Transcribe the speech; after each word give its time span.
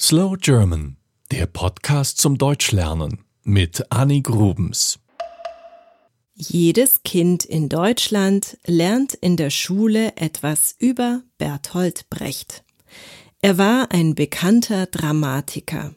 Slow 0.00 0.36
German, 0.36 0.96
der 1.30 1.46
Podcast 1.46 2.18
zum 2.18 2.36
Deutschlernen 2.36 3.24
mit 3.44 3.92
Annie 3.92 4.22
Grubens. 4.22 4.98
Jedes 6.34 7.04
Kind 7.04 7.44
in 7.44 7.68
Deutschland 7.68 8.58
lernt 8.66 9.14
in 9.14 9.36
der 9.36 9.50
Schule 9.50 10.16
etwas 10.16 10.74
über 10.80 11.22
Bertolt 11.38 12.10
Brecht. 12.10 12.64
Er 13.40 13.56
war 13.56 13.92
ein 13.92 14.16
bekannter 14.16 14.86
Dramatiker. 14.86 15.94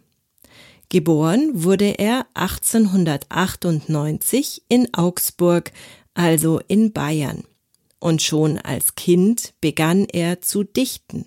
Geboren 0.90 1.64
wurde 1.64 1.98
er 1.98 2.28
1898 2.36 4.62
in 4.70 4.94
Augsburg, 4.94 5.72
also 6.14 6.62
in 6.68 6.94
Bayern. 6.94 7.46
Und 7.98 8.22
schon 8.22 8.60
als 8.60 8.94
Kind 8.94 9.56
begann 9.60 10.06
er 10.06 10.40
zu 10.42 10.64
dichten. 10.64 11.26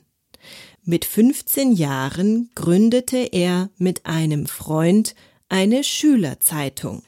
Mit 0.91 1.05
15 1.05 1.71
Jahren 1.71 2.51
gründete 2.57 3.19
er 3.19 3.71
mit 3.79 4.07
einem 4.07 4.47
Freund 4.47 5.15
eine 5.49 5.85
Schülerzeitung. 5.85 7.05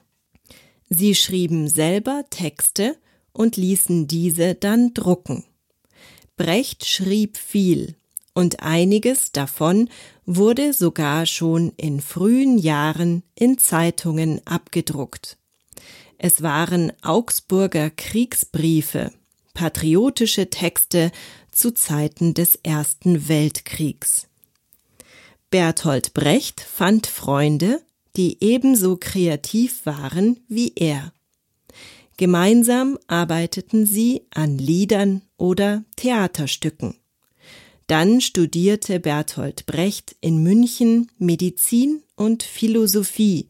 Sie 0.88 1.16
schrieben 1.16 1.66
selber 1.66 2.22
Texte 2.30 2.96
und 3.32 3.56
ließen 3.56 4.06
diese 4.06 4.54
dann 4.54 4.94
drucken. 4.94 5.42
Brecht 6.36 6.84
schrieb 6.84 7.36
viel, 7.36 7.96
und 8.34 8.62
einiges 8.62 9.32
davon 9.32 9.90
wurde 10.26 10.74
sogar 10.74 11.26
schon 11.26 11.72
in 11.76 12.00
frühen 12.00 12.58
Jahren 12.58 13.24
in 13.34 13.58
Zeitungen 13.58 14.40
abgedruckt. 14.44 15.38
Es 16.18 16.40
waren 16.40 16.92
Augsburger 17.02 17.90
Kriegsbriefe, 17.90 19.10
patriotische 19.54 20.50
Texte 20.50 21.10
zu 21.52 21.72
Zeiten 21.72 22.34
des 22.34 22.56
Ersten 22.62 23.28
Weltkriegs. 23.28 24.26
Bertolt 25.50 26.14
Brecht 26.14 26.60
fand 26.60 27.06
Freunde, 27.06 27.80
die 28.16 28.38
ebenso 28.40 28.96
kreativ 28.96 29.86
waren 29.86 30.40
wie 30.48 30.72
er. 30.74 31.12
Gemeinsam 32.16 32.98
arbeiteten 33.06 33.86
sie 33.86 34.22
an 34.30 34.58
Liedern 34.58 35.22
oder 35.36 35.84
Theaterstücken. 35.96 36.94
Dann 37.86 38.20
studierte 38.20 39.00
Bertolt 39.00 39.66
Brecht 39.66 40.16
in 40.20 40.42
München 40.42 41.10
Medizin 41.18 42.02
und 42.16 42.42
Philosophie. 42.42 43.48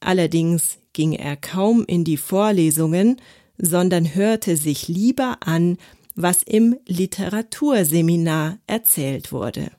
Allerdings 0.00 0.78
ging 0.92 1.12
er 1.12 1.36
kaum 1.36 1.84
in 1.86 2.04
die 2.04 2.16
Vorlesungen, 2.16 3.20
sondern 3.58 4.14
hörte 4.14 4.56
sich 4.56 4.88
lieber 4.88 5.38
an, 5.40 5.76
was 6.14 6.42
im 6.42 6.76
Literaturseminar 6.86 8.58
erzählt 8.66 9.32
wurde. 9.32 9.70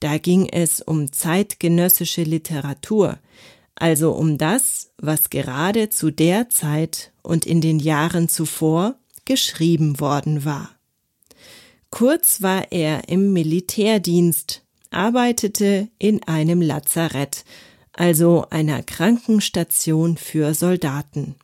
Da 0.00 0.18
ging 0.18 0.48
es 0.48 0.80
um 0.80 1.12
zeitgenössische 1.12 2.22
Literatur, 2.22 3.18
also 3.74 4.12
um 4.12 4.38
das, 4.38 4.90
was 4.98 5.30
gerade 5.30 5.90
zu 5.90 6.10
der 6.10 6.48
Zeit 6.48 7.12
und 7.22 7.46
in 7.46 7.60
den 7.60 7.78
Jahren 7.78 8.28
zuvor 8.28 8.96
geschrieben 9.24 10.00
worden 10.00 10.44
war. 10.44 10.70
Kurz 11.90 12.40
war 12.40 12.72
er 12.72 13.08
im 13.08 13.32
Militärdienst, 13.32 14.62
arbeitete 14.90 15.88
in 15.98 16.22
einem 16.22 16.62
Lazarett, 16.62 17.44
also 17.92 18.46
einer 18.50 18.82
Krankenstation 18.82 20.16
für 20.16 20.54
Soldaten. 20.54 21.34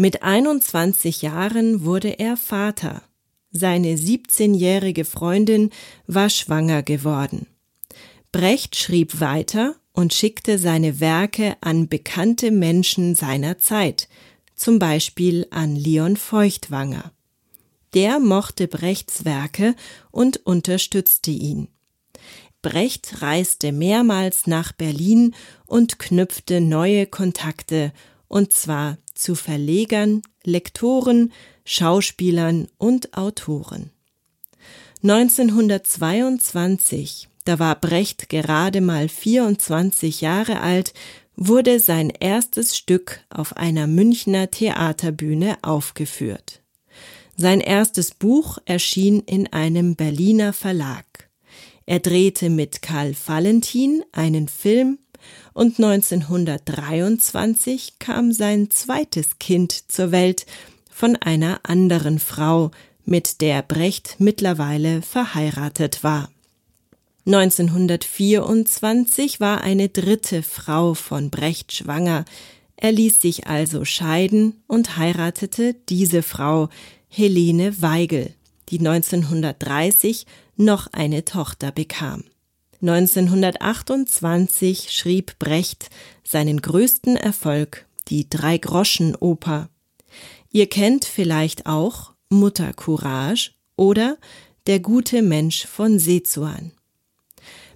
Mit 0.00 0.22
21 0.22 1.20
Jahren 1.20 1.84
wurde 1.84 2.18
er 2.18 2.38
Vater. 2.38 3.02
Seine 3.50 3.96
17-jährige 3.96 5.04
Freundin 5.04 5.68
war 6.06 6.30
schwanger 6.30 6.82
geworden. 6.82 7.46
Brecht 8.32 8.76
schrieb 8.76 9.20
weiter 9.20 9.76
und 9.92 10.14
schickte 10.14 10.58
seine 10.58 11.00
Werke 11.00 11.54
an 11.60 11.90
bekannte 11.90 12.50
Menschen 12.50 13.14
seiner 13.14 13.58
Zeit, 13.58 14.08
zum 14.54 14.78
Beispiel 14.78 15.46
an 15.50 15.76
Leon 15.76 16.16
Feuchtwanger. 16.16 17.12
Der 17.92 18.20
mochte 18.20 18.68
Brechts 18.68 19.26
Werke 19.26 19.74
und 20.10 20.38
unterstützte 20.46 21.30
ihn. 21.30 21.68
Brecht 22.62 23.20
reiste 23.20 23.70
mehrmals 23.70 24.46
nach 24.46 24.72
Berlin 24.72 25.34
und 25.66 25.98
knüpfte 25.98 26.62
neue 26.62 27.06
Kontakte, 27.06 27.92
und 28.30 28.54
zwar 28.54 28.96
zu 29.12 29.34
Verlegern, 29.34 30.22
Lektoren, 30.44 31.32
Schauspielern 31.64 32.68
und 32.78 33.18
Autoren. 33.18 33.90
1922, 35.02 37.28
da 37.44 37.58
war 37.58 37.74
Brecht 37.74 38.28
gerade 38.28 38.80
mal 38.80 39.08
24 39.08 40.20
Jahre 40.20 40.60
alt, 40.60 40.94
wurde 41.36 41.80
sein 41.80 42.10
erstes 42.10 42.76
Stück 42.76 43.24
auf 43.30 43.56
einer 43.56 43.88
Münchner 43.88 44.48
Theaterbühne 44.50 45.58
aufgeführt. 45.62 46.60
Sein 47.36 47.60
erstes 47.60 48.12
Buch 48.12 48.58
erschien 48.64 49.20
in 49.20 49.52
einem 49.52 49.96
Berliner 49.96 50.52
Verlag. 50.52 51.28
Er 51.86 51.98
drehte 51.98 52.50
mit 52.50 52.82
Karl 52.82 53.16
Valentin 53.26 54.04
einen 54.12 54.46
Film 54.46 54.98
und 55.52 55.78
1923 55.78 57.98
kam 57.98 58.32
sein 58.32 58.70
zweites 58.70 59.38
Kind 59.38 59.90
zur 59.90 60.12
Welt 60.12 60.46
von 60.90 61.16
einer 61.16 61.60
anderen 61.64 62.18
Frau, 62.18 62.70
mit 63.04 63.40
der 63.40 63.62
Brecht 63.62 64.16
mittlerweile 64.18 65.00
verheiratet 65.02 66.04
war. 66.04 66.30
1924 67.26 69.40
war 69.40 69.62
eine 69.62 69.88
dritte 69.88 70.42
Frau 70.42 70.94
von 70.94 71.30
Brecht 71.30 71.72
schwanger. 71.72 72.24
Er 72.76 72.92
ließ 72.92 73.20
sich 73.20 73.46
also 73.46 73.84
scheiden 73.84 74.62
und 74.66 74.96
heiratete 74.96 75.74
diese 75.88 76.22
Frau, 76.22 76.68
Helene 77.08 77.82
Weigel, 77.82 78.34
die 78.68 78.78
1930 78.78 80.26
noch 80.56 80.86
eine 80.92 81.24
Tochter 81.24 81.72
bekam. 81.72 82.22
1928 82.80 84.90
schrieb 84.90 85.38
Brecht 85.38 85.90
seinen 86.24 86.62
größten 86.62 87.16
Erfolg, 87.16 87.86
die 88.08 88.30
Drei-Groschen-Oper. 88.30 89.68
Ihr 90.50 90.68
kennt 90.68 91.04
vielleicht 91.04 91.66
auch 91.66 92.14
Mutter 92.30 92.72
Courage 92.72 93.50
oder 93.76 94.16
Der 94.66 94.80
gute 94.80 95.22
Mensch 95.22 95.66
von 95.66 95.98
Sezuan. 95.98 96.72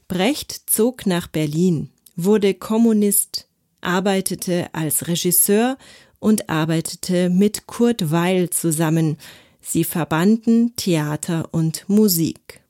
Brecht 0.07 0.53
zog 0.67 1.07
nach 1.07 1.29
Berlin, 1.29 1.91
wurde 2.15 2.55
Kommunist, 2.55 3.49
arbeitete 3.81 4.69
als 4.73 5.09
Regisseur 5.09 5.79
und 6.19 6.49
arbeitete 6.49 7.31
mit 7.31 7.67
Kurt 7.67 8.11
Weil 8.11 8.51
zusammen. 8.51 9.17
Sie 9.61 9.85
verbanden 9.85 10.77
Theater 10.77 11.49
und 11.53 11.89
Musik. 11.89 12.64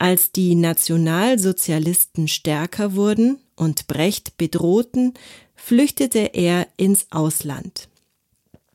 Als 0.00 0.32
die 0.32 0.54
Nationalsozialisten 0.54 2.26
stärker 2.26 2.94
wurden 2.94 3.38
und 3.54 3.86
Brecht 3.86 4.38
bedrohten, 4.38 5.12
flüchtete 5.54 6.30
er 6.32 6.66
ins 6.78 7.08
Ausland. 7.10 7.90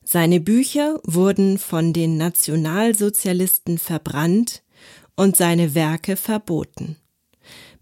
Seine 0.03 0.39
Bücher 0.39 0.99
wurden 1.03 1.57
von 1.57 1.93
den 1.93 2.17
Nationalsozialisten 2.17 3.79
verbrannt 3.79 4.61
und 5.15 5.35
seine 5.35 5.73
Werke 5.73 6.15
verboten. 6.15 6.97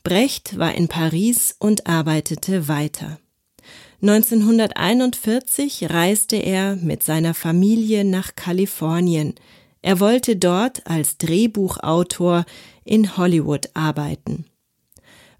Brecht 0.03 0.57
war 0.57 0.73
in 0.73 0.87
Paris 0.87 1.53
und 1.59 1.85
arbeitete 1.85 2.69
weiter. 2.69 3.19
1941 4.01 5.89
reiste 5.89 6.37
er 6.37 6.77
mit 6.77 7.03
seiner 7.03 7.33
Familie 7.33 8.05
nach 8.05 8.37
Kalifornien. 8.37 9.35
Er 9.83 9.99
wollte 9.99 10.37
dort 10.37 10.87
als 10.87 11.17
Drehbuchautor 11.17 12.45
in 12.85 13.17
Hollywood 13.17 13.69
arbeiten. 13.73 14.45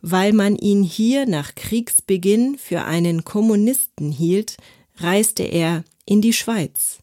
Weil 0.02 0.34
man 0.34 0.58
ihn 0.58 0.84
hier 0.84 1.26
nach 1.26 1.56
Kriegsbeginn 1.56 2.58
für 2.58 2.84
einen 2.84 3.24
Kommunisten 3.24 4.12
hielt, 4.12 4.58
reiste 4.98 5.44
er 5.44 5.86
in 6.06 6.22
die 6.22 6.34
Schweiz, 6.34 7.00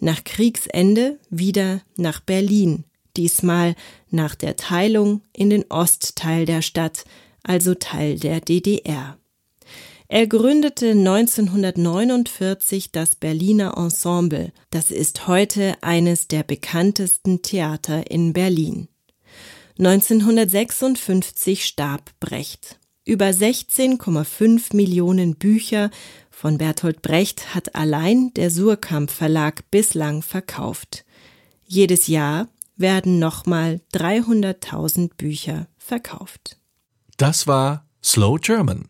nach 0.00 0.24
Kriegsende 0.24 1.20
wieder 1.30 1.80
nach 1.96 2.18
Berlin, 2.18 2.82
diesmal 3.16 3.76
nach 4.10 4.34
der 4.34 4.56
Teilung 4.56 5.22
in 5.32 5.48
den 5.48 5.70
Ostteil 5.70 6.44
der 6.44 6.60
Stadt, 6.60 7.04
also 7.44 7.74
Teil 7.74 8.18
der 8.18 8.40
DDR. 8.40 9.19
Er 10.12 10.26
gründete 10.26 10.90
1949 10.90 12.90
das 12.90 13.14
Berliner 13.14 13.76
Ensemble. 13.76 14.52
Das 14.70 14.90
ist 14.90 15.28
heute 15.28 15.76
eines 15.82 16.26
der 16.26 16.42
bekanntesten 16.42 17.42
Theater 17.42 18.10
in 18.10 18.32
Berlin. 18.32 18.88
1956 19.78 21.64
starb 21.64 22.10
Brecht. 22.18 22.80
Über 23.04 23.26
16,5 23.26 24.74
Millionen 24.74 25.36
Bücher 25.36 25.92
von 26.28 26.58
Bertolt 26.58 27.02
Brecht 27.02 27.54
hat 27.54 27.76
allein 27.76 28.34
der 28.34 28.50
Surkamp 28.50 29.12
Verlag 29.12 29.70
bislang 29.70 30.22
verkauft. 30.22 31.04
Jedes 31.64 32.08
Jahr 32.08 32.48
werden 32.76 33.20
nochmal 33.20 33.80
300.000 33.94 35.12
Bücher 35.16 35.68
verkauft. 35.78 36.56
Das 37.16 37.46
war 37.46 37.86
Slow 38.02 38.40
German, 38.40 38.89